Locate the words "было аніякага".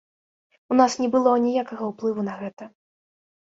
1.17-1.83